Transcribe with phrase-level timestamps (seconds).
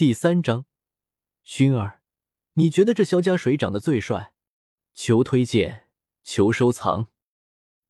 [0.00, 0.64] 第三章，
[1.42, 2.00] 熏儿，
[2.54, 4.32] 你觉得这萧家谁长得最帅？
[4.94, 5.88] 求推荐，
[6.24, 7.08] 求收藏。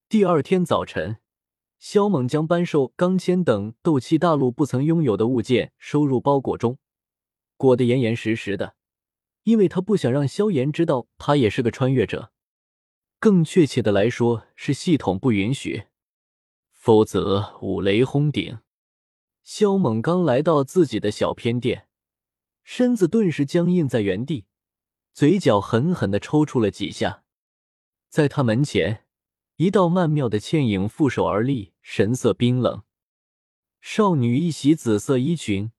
[0.08, 1.18] 第二天早晨，
[1.78, 6.78] 萧猛将斑兽、钢钎等斗气大陆不曾拥有的物件收入包裹中，
[7.56, 8.74] 裹得严严实实的，
[9.44, 12.32] 因为他不想让萧炎知道他也是个穿越者。
[13.20, 15.84] 更确切的来说，是系统不允许，
[16.72, 18.58] 否则五雷轰顶。
[19.44, 21.86] 萧猛刚来到自己的小偏殿。
[22.72, 24.46] 身子顿时僵硬在原地，
[25.12, 27.24] 嘴角狠狠的抽搐了几下。
[28.08, 29.06] 在他门前，
[29.56, 32.84] 一道曼妙的倩影负手而立，神色冰冷。
[33.80, 35.72] 少女一袭紫色衣裙，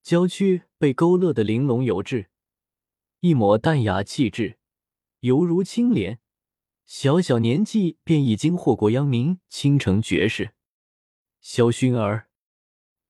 [0.00, 2.30] 娇躯被勾勒的玲珑有致，
[3.18, 4.58] 一抹淡雅气质，
[5.18, 6.20] 犹如青莲。
[6.86, 10.52] 小小年纪便已经祸国殃民，倾城绝世。
[11.40, 12.28] 萧薰儿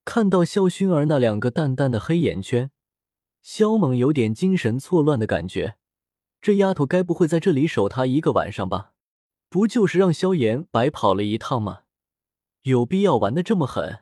[0.06, 2.70] 看到萧薰儿那两个淡淡的黑眼圈。
[3.50, 5.78] 萧猛有点精神错乱的感觉，
[6.42, 8.92] 这丫头该不会在这里守他一个晚上吧？
[9.48, 11.84] 不就是让萧炎白跑了一趟吗？
[12.64, 14.00] 有必要玩的这么狠？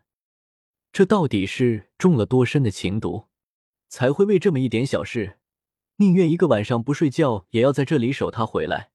[0.91, 3.27] 这到底是中了多深的情毒，
[3.89, 5.39] 才会为这么一点小事，
[5.99, 8.91] 宁愿一个晚上不睡觉也要在这里守他回来？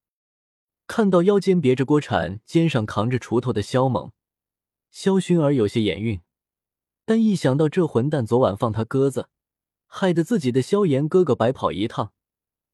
[0.86, 4.12] 看到腰间别着锅铲、肩上扛着锄头的萧猛，
[4.90, 6.20] 萧薰儿有些眼晕，
[7.06, 9.30] 但一想到这混蛋昨晚放他鸽子。
[9.94, 12.14] 害得自己的萧炎哥哥白跑一趟，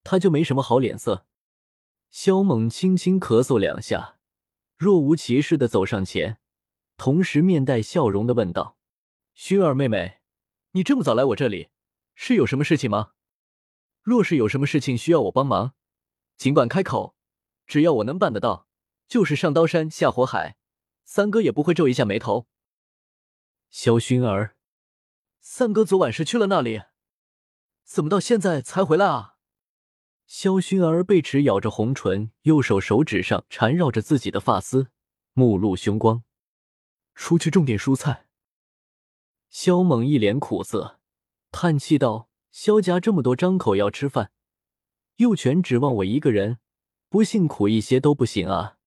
[0.03, 1.25] 他就没什么好脸色。
[2.11, 4.19] 萧猛轻轻咳嗽两下，
[4.77, 6.37] 若无其事的走上前，
[6.95, 8.77] 同时面带笑容的问道
[9.35, 10.19] ：“薰儿妹妹，
[10.73, 11.69] 你这么早来我这里，
[12.13, 13.13] 是有什么事情吗？
[14.03, 15.73] 若是有什么事情需要我帮忙，
[16.37, 17.15] 尽管开口，
[17.65, 18.67] 只要我能办得到，
[19.07, 20.55] 就是上刀山下火海，
[21.03, 22.45] 三哥也不会皱一下眉头。”
[23.71, 24.55] 萧薰儿，
[25.41, 26.83] 三哥昨晚是去了那里？
[27.88, 29.35] 怎么到现在才回来啊？
[30.25, 34.89] 萧薰儿贝齿咬着红唇，右手手指上缠绕着自己的发丝，
[35.31, 36.23] 目露凶光。
[37.15, 38.27] 出去种点蔬菜。
[39.49, 40.99] 萧猛一脸苦涩，
[41.49, 44.31] 叹气道：“萧家这么多张口要吃饭，
[45.15, 46.59] 又全指望我一个人，
[47.08, 48.80] 不辛苦一些都不行啊！”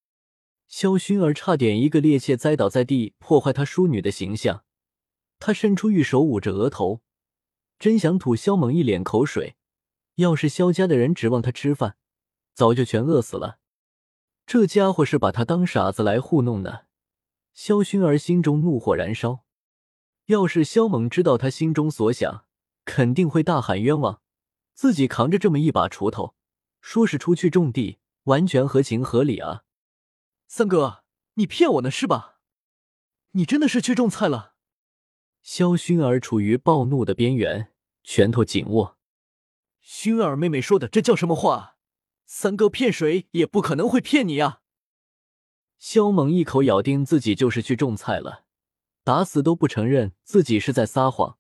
[0.69, 4.63] 萧薰儿差点一个趔趄栽倒在地，破坏他淑女的形象。
[5.39, 7.01] 他伸出玉手捂着额头。
[7.81, 9.57] 真想吐萧猛一脸口水。
[10.17, 11.97] 要是萧家的人指望他吃饭，
[12.53, 13.59] 早就全饿死了。
[14.47, 16.81] 这家伙是把他当傻子来糊弄呢。
[17.55, 19.45] 萧薰儿心中怒火燃烧。
[20.27, 22.45] 要是萧猛知道他心中所想，
[22.85, 24.21] 肯定会大喊冤枉。
[24.75, 26.35] 自己扛着这么一把锄头，
[26.83, 29.65] 说是出去种地，完全合情合理啊。
[30.47, 31.03] 三哥，
[31.35, 32.41] 你骗我呢是吧？
[33.33, 34.55] 你真的是去种菜了？
[35.43, 37.70] 萧薰儿处于暴怒的边缘，
[38.03, 38.99] 拳头紧握。
[39.83, 41.77] 薰儿妹妹说的这叫什么话？
[42.27, 44.61] 三哥骗谁也不可能会骗你啊！
[45.79, 48.45] 萧猛一口咬定自己就是去种菜了，
[49.03, 51.39] 打死都不承认自己是在撒谎，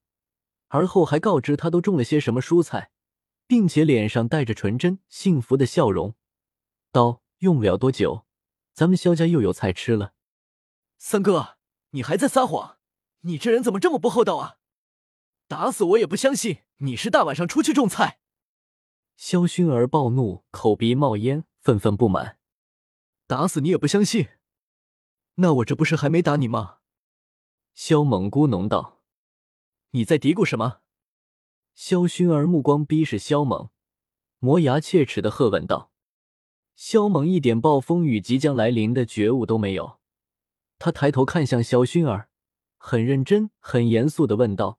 [0.68, 2.90] 而后还告知他都种了些什么蔬菜，
[3.46, 6.16] 并且脸上带着纯真幸福的笑容，
[6.90, 8.26] 道：“用不了多久，
[8.72, 10.14] 咱们萧家又有菜吃了。”
[10.98, 11.58] 三哥，
[11.90, 12.78] 你还在撒谎！
[13.20, 14.56] 你这人怎么这么不厚道啊！
[15.50, 18.20] 打死我也不相信你是大晚上出去种菜。
[19.16, 22.38] 萧薰儿暴怒，口鼻冒烟，愤愤不满。
[23.26, 24.28] 打死你也不相信？
[25.34, 26.76] 那我这不是还没打你吗？
[27.74, 29.00] 萧猛咕哝道
[29.90, 30.82] ：“你在嘀咕什么？”
[31.74, 33.70] 萧薰儿目光逼视萧猛，
[34.38, 35.90] 磨牙切齿的喝问道
[36.76, 39.98] ：“萧猛一点暴风雨即将来临的觉悟都没有，
[40.78, 42.28] 他抬头看向萧薰儿。”
[42.78, 44.78] 很认真、很严肃的问道：“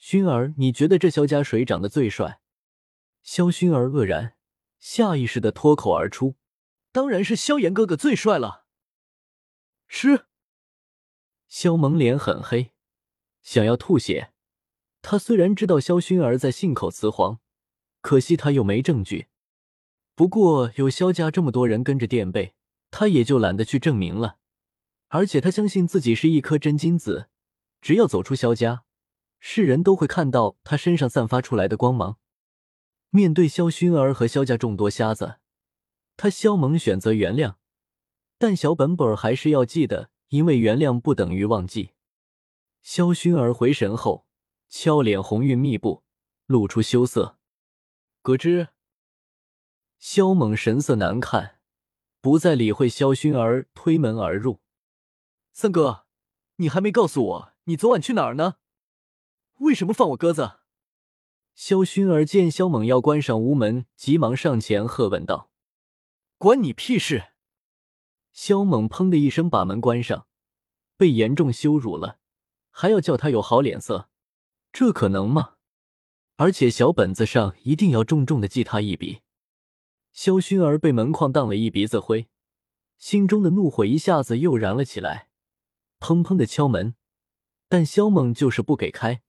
[0.00, 2.40] 熏儿，你觉得这萧家谁长得最帅？”
[3.22, 4.34] 萧薰儿愕然，
[4.78, 6.36] 下意识的脱口而出
[6.90, 8.64] ：“当然是萧炎哥哥最帅了。”
[9.86, 10.24] 是。
[11.46, 12.72] 萧萌脸很黑，
[13.42, 14.32] 想要吐血。
[15.02, 17.40] 他虽然知道萧薰儿在信口雌黄，
[18.00, 19.28] 可惜他又没证据。
[20.14, 22.54] 不过有萧家这么多人跟着垫背，
[22.90, 24.38] 他也就懒得去证明了。
[25.08, 27.28] 而且他相信自己是一颗真金子。
[27.80, 28.84] 只要走出萧家，
[29.40, 32.18] 世人都会看到他身上散发出来的光芒。
[33.08, 35.40] 面对萧薰儿和萧家众多瞎子，
[36.16, 37.56] 他萧猛选择原谅，
[38.38, 41.90] 但小本本还是要记得，因为原谅不等于忘记。
[42.82, 44.26] 萧薰儿回神后，
[44.68, 46.04] 俏脸红晕密布，
[46.46, 47.38] 露出羞涩。
[48.22, 48.68] 咯吱。
[49.98, 51.58] 萧猛神色难看，
[52.20, 54.60] 不再理会萧薰儿，推门而入。
[55.52, 56.06] 三哥，
[56.56, 57.52] 你还没告诉我。
[57.64, 58.56] 你昨晚去哪儿呢？
[59.60, 60.60] 为什么放我鸽子？
[61.54, 65.50] 萧薰儿见萧猛要关上屋门，急忙上前喝问道
[66.38, 67.32] ：“关你屁事！”
[68.32, 70.26] 萧猛砰的一声把门关上，
[70.96, 72.18] 被严重羞辱了，
[72.70, 74.08] 还要叫他有好脸色，
[74.72, 75.56] 这可能吗？
[76.36, 79.20] 而且小本子上一定要重重的记他一笔。
[80.12, 82.30] 萧薰儿被门框荡了一鼻子灰，
[82.96, 85.28] 心中的怒火一下子又燃了起来，
[85.98, 86.94] 砰砰的敲门，
[87.68, 89.22] 但萧猛就是不给开。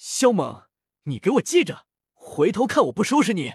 [0.00, 0.68] 萧猛，
[1.02, 3.54] 你给我记着，回头看我不收拾你！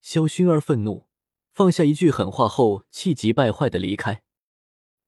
[0.00, 1.08] 萧薰儿愤怒。
[1.52, 4.22] 放下一句狠话后，气急败坏的离开。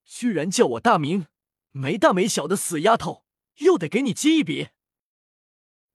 [0.05, 1.29] 居然叫我大名，
[1.70, 3.25] 没大没小的死丫头，
[3.61, 4.69] 又得给你记一笔。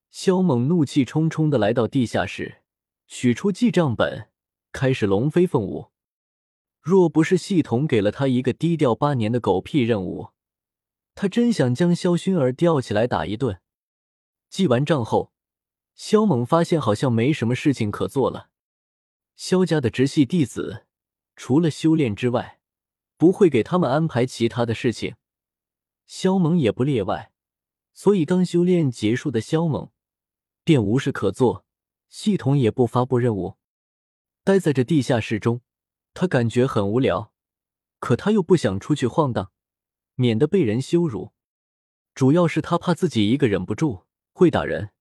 [0.10, 2.64] 萧猛怒气冲冲的来到地下室，
[3.06, 4.32] 取出记账本，
[4.72, 5.92] 开始龙飞凤舞。
[6.82, 10.30] 若不是系统给了他一个低调八年的狗屁任务，
[11.14, 13.62] 他真想将萧薰儿吊起来打一顿。
[14.50, 15.32] 记完账后，
[15.96, 18.50] 萧猛发现好像没什么事情可做了。
[19.36, 20.86] 萧家的直系弟子，
[21.36, 22.60] 除了修炼之外，
[23.18, 25.16] 不会给他们安排其他的事情。
[26.06, 27.32] 萧猛也不例外，
[27.94, 29.92] 所以刚修炼结束的萧猛
[30.64, 31.66] 便无事可做，
[32.08, 33.58] 系统也不发布任务。
[34.44, 35.62] 待在这地下室中，
[36.14, 37.34] 他感觉很无聊，
[38.00, 39.52] 可他又不想出去晃荡，
[40.16, 41.34] 免得被人羞辱。
[42.16, 44.07] 主要是他怕自己一个忍不住
[44.38, 44.92] 会打人，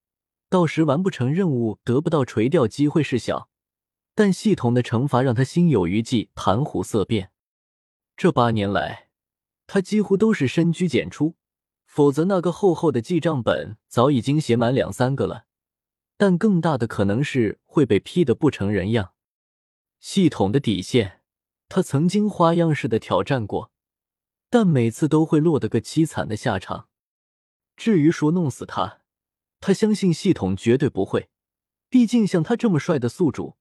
[0.49, 3.51] 到时完不成任务，得不到垂钓机会是小。
[4.15, 7.29] 但系统的惩罚让他心有余悸，谈虎色变。
[8.15, 9.09] 这八年来，
[9.67, 11.35] 他几乎都是深居简出，
[11.85, 15.45] 否则那个厚厚的记账本早已经写满两三个了。
[16.17, 19.13] 但更大的可能是会被批得不成人样。
[19.99, 21.21] 系统的底线，
[21.69, 23.71] 他曾经花样式的挑战过，
[24.49, 26.89] 但每次都会落得个凄惨的下场。
[27.75, 29.01] 至于说弄死他，
[29.59, 31.29] 他相信系统绝对不会，
[31.89, 33.57] 毕竟像他这么帅的宿主。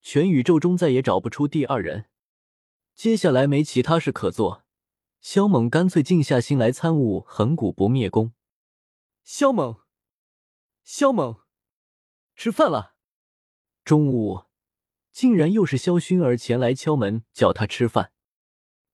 [0.00, 2.06] 全宇宙中再也找不出第二人。
[2.94, 4.64] 接下来没其他事可做，
[5.20, 8.32] 萧猛干脆静下心来参悟恒古不灭功。
[9.22, 9.76] 萧猛，
[10.82, 11.42] 萧猛，
[12.34, 12.96] 吃饭了。
[13.84, 14.46] 中午，
[15.12, 18.12] 竟然又是萧薰儿前来敲门叫他吃饭。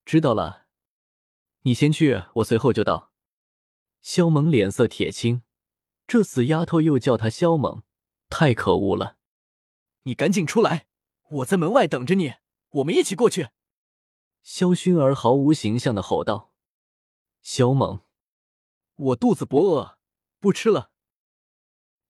[0.05, 0.67] 知道了，
[1.63, 3.13] 你先去，我随后就到。
[4.03, 5.43] 萧猛脸色铁青，
[6.09, 7.83] 这死丫头又叫他萧猛，
[8.31, 9.19] 太可恶了！
[10.05, 10.87] 你赶紧出来！
[11.29, 12.37] 我在门外等着你，
[12.71, 13.51] 我们一起过去。”
[14.43, 16.55] 萧薰儿毫无形象的吼道。
[17.43, 18.01] “萧猛，
[18.97, 19.99] 我肚子不饿，
[20.41, 20.91] 不吃了。”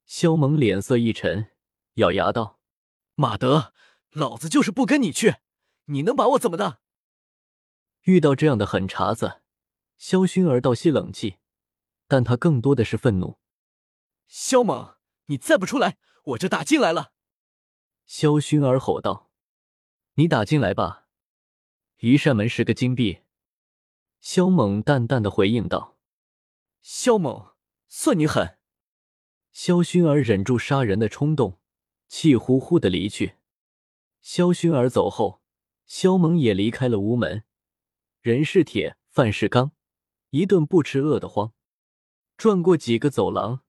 [0.07, 1.51] 萧猛脸色一沉，
[1.95, 2.61] 咬牙道
[3.17, 3.75] ：“马德，
[4.13, 5.39] 老子就是不跟你去，
[5.87, 6.79] 你能把我怎么的？”
[8.07, 9.43] 遇到这样的狠茬子，
[9.97, 11.39] 萧薰儿倒吸冷气，
[12.07, 13.41] 但他更多的是愤怒。
[14.29, 14.97] “萧猛，
[15.27, 17.13] 你再不出来，我就打进来了。”
[18.07, 19.31] 萧薰儿吼道
[20.15, 21.09] ：“你打进来吧，
[21.99, 23.23] 一扇门十个金币。”
[24.21, 25.97] 萧猛淡淡的回应道
[26.83, 27.55] ：“萧猛，
[27.89, 28.59] 算你狠。”
[29.53, 31.61] 萧薰儿忍住杀人的冲动，
[32.07, 33.37] 气呼呼的离去。
[34.21, 35.43] 萧薰儿走后，
[35.87, 37.45] 萧猛也离开了屋门。
[38.21, 39.73] 人是铁，饭是钢，
[40.31, 41.55] 一顿不吃饿得慌。
[42.37, 43.65] 转过几个走廊，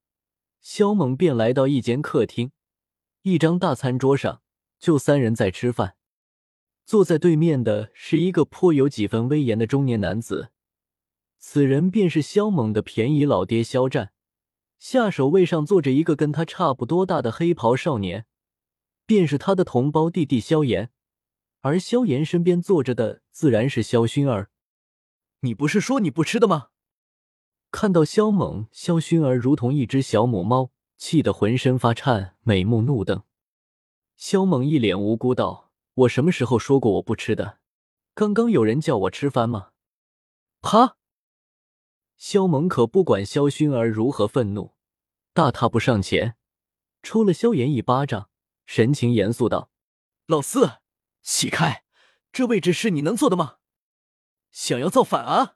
[0.62, 2.52] 萧猛便来到一间客厅。
[3.24, 4.42] 一张大餐桌上，
[4.80, 5.96] 就三人在吃饭。
[6.86, 10.52] 坐在对面的是一个颇有几分威严的中年男子，
[11.38, 14.12] 此人便是萧猛的便宜老爹萧战。
[14.80, 18.26] 下手位上坐着一个跟他差不多大的黑袍少年，
[19.06, 20.90] 便是他的同胞弟弟萧炎。
[21.62, 24.50] 而萧炎身边坐着的自然是萧薰儿。
[25.42, 26.70] 你不是说你不吃的吗？
[27.72, 30.72] 看到萧猛，萧薰儿如同一只小母猫。
[30.98, 33.24] 气得浑身发颤，美目怒瞪。
[34.18, 37.60] 萧猛一脸无辜道：“我什么时候说过我不吃的？
[38.14, 39.70] 刚刚有人叫我吃饭吗？”
[40.60, 40.98] 啪！
[42.18, 44.76] 萧猛可不管萧薰儿如何愤怒，
[45.32, 46.36] 大踏步上前，
[47.02, 48.30] 抽了萧炎一巴掌，
[48.66, 49.72] 神情严肃道
[50.28, 50.80] ：“老四，
[51.22, 51.86] 起开！
[52.34, 53.60] 这位置是你能坐的吗？
[54.52, 55.56] 想要造反啊？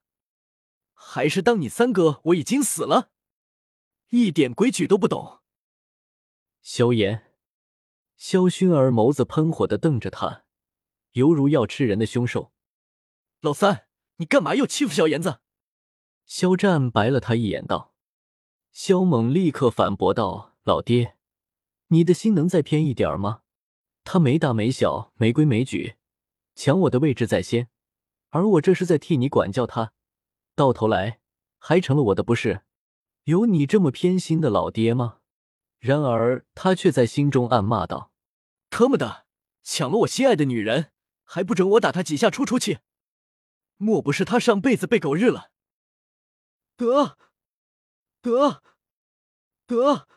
[1.05, 3.11] 还是当你三哥我已经死了？”
[4.09, 5.39] 一点规矩都不懂，
[6.61, 7.33] 萧炎、
[8.15, 10.45] 萧薰儿眸子喷火的瞪着他，
[11.13, 12.53] 犹如要吃人的凶兽。
[13.41, 15.39] 老三，你干嘛又欺负小炎子？
[16.25, 17.93] 肖战白了他一眼，道。
[18.71, 21.17] 萧猛立刻反驳道：“老爹，
[21.87, 23.41] 你的心能再偏一点吗？
[24.03, 25.95] 他没大没小，没规没矩，
[26.55, 27.67] 抢我的位置在先，
[28.29, 29.93] 而我这是在替你管教他，
[30.55, 31.19] 到头来
[31.57, 32.63] 还成了我的不是。”
[33.25, 35.19] 有你这么偏心的老爹吗？
[35.79, 38.11] 然而他却在心中暗骂道
[38.69, 39.25] ：“特么的，
[39.63, 40.91] 抢了我心爱的女人，
[41.23, 42.79] 还不准我打他几下出出气？
[43.77, 45.51] 莫不是他上辈子被狗日了？”
[46.75, 47.17] 得，
[48.21, 48.61] 得，
[49.65, 50.07] 得，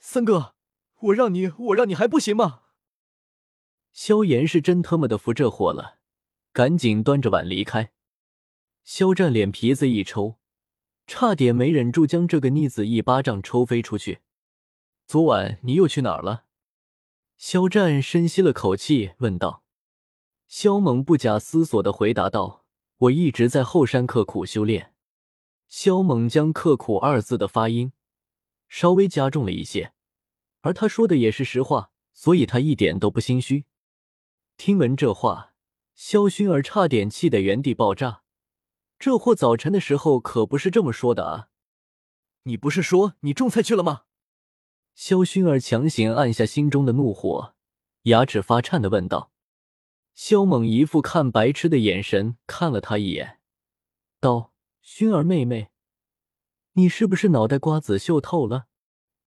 [0.00, 0.56] 三哥，
[0.96, 2.62] 我让你，我让你还不行吗？
[3.92, 5.98] 萧炎是真他妈的服这货了，
[6.52, 7.92] 赶紧端着碗离开。
[8.82, 10.38] 肖战脸皮子一抽，
[11.06, 14.20] 差点没忍住将这个逆子一巴掌抽飞出去。
[15.06, 16.44] 昨晚你又去哪儿了？
[17.36, 19.62] 肖战深吸了口气问道。
[20.46, 22.64] 肖猛不假思索的回答道
[22.98, 24.92] ：“我一直在后山刻苦修炼。”
[25.68, 27.92] 肖猛将“刻苦”二字的发音
[28.68, 29.92] 稍微加重了一些，
[30.62, 33.64] 而他说的也是实话，所以他一点都不心虚。
[34.56, 35.54] 听闻这话，
[35.94, 38.22] 萧薰儿差点气得原地爆炸。
[39.00, 41.48] 这货早晨的时候可不是这么说的啊！
[42.42, 44.02] 你不是说你种菜去了吗？
[44.94, 47.54] 萧薰儿强行按下心中的怒火，
[48.02, 49.32] 牙齿发颤的问道。
[50.14, 53.40] 萧猛一副看白痴的眼神看了他一眼，
[54.20, 54.52] 道
[54.84, 55.70] ：“薰儿妹妹，
[56.74, 58.66] 你是不是脑袋瓜子锈透了？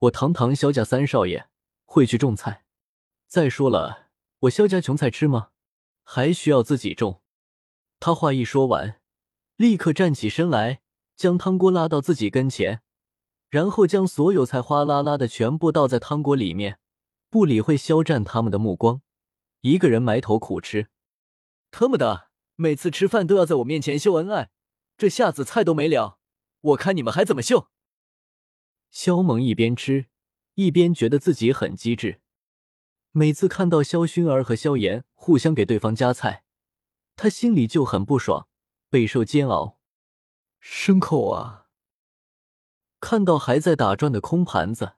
[0.01, 1.50] 我堂堂萧家三少爷
[1.86, 2.65] 会去种菜？
[3.25, 4.10] 再说了，
[4.42, 5.50] 我萧家穷菜吃吗？
[6.03, 7.24] 还需要自己种？”
[8.00, 9.00] 他话一说完。
[9.55, 10.81] 立刻站起身来，
[11.15, 12.81] 将汤锅拉到自己跟前，
[13.50, 16.79] 然后将所有菜哗啦啦的全部倒在汤锅里面，
[17.29, 19.01] 不理会肖战他们的目光，
[19.62, 20.89] 一个人埋头苦吃。
[21.69, 24.50] 特么的，每次吃饭都要在我面前秀恩爱，
[24.98, 26.17] 这下子菜都没了，
[26.62, 27.69] 我看你们还怎么秀？
[28.89, 30.07] 肖萌一边吃，
[30.55, 32.22] 一边觉得自己很机智。
[33.12, 36.43] 每次看到肖薰儿和萧炎互相给对方夹菜，
[37.15, 38.48] 他心里就很不爽。
[38.93, 39.79] 备受煎熬，
[40.62, 41.65] 牲口啊！
[43.00, 44.97] 看到还在打转的空盘子，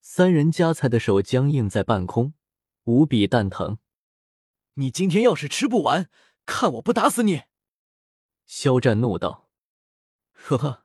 [0.00, 2.34] 三人夹菜的手僵硬在半空，
[2.84, 3.78] 无比蛋疼。
[4.74, 6.08] 你今天要是吃不完，
[6.44, 7.42] 看我不打死你！
[8.44, 9.48] 肖战怒道。
[10.30, 10.84] 呵呵，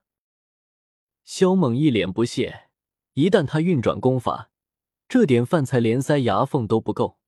[1.23, 2.71] 肖猛一脸不屑。
[3.13, 4.49] 一旦他运转功法，
[5.07, 7.19] 这点饭菜连塞牙缝都不够。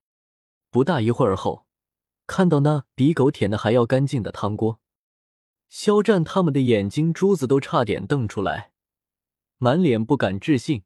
[0.71, 1.67] 不大一会儿后，
[2.25, 4.79] 看到那比狗舔的还要干净的汤锅。
[5.75, 8.73] 肖战他们的眼睛珠子都差点瞪出来，
[9.57, 10.83] 满脸不敢置信。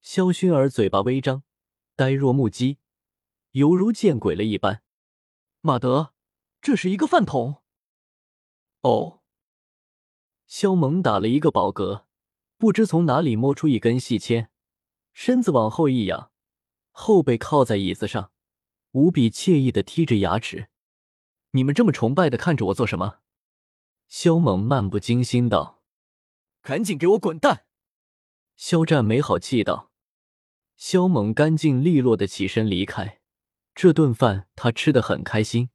[0.00, 1.42] 肖薰儿嘴巴微张，
[1.94, 2.78] 呆若木鸡，
[3.50, 4.82] 犹如见鬼了一般。
[5.60, 6.14] 马德，
[6.62, 7.56] 这是一个饭桶。
[8.80, 9.20] 哦。
[10.46, 12.04] 肖猛打了一个饱嗝，
[12.56, 14.48] 不知从哪里摸出一根细签，
[15.12, 16.30] 身子往后一仰，
[16.92, 18.32] 后背靠在椅子上，
[18.92, 20.70] 无比惬意的剔着牙齿。
[21.50, 23.18] 你们这么崇拜的看着我做什么？
[24.16, 25.82] 萧猛漫不经心道
[26.62, 27.64] ：“赶紧给我滚蛋！”
[28.54, 29.90] 肖战没好气道。
[30.76, 33.22] 萧猛干净利落的起身离开。
[33.74, 35.70] 这顿饭他吃的很开心。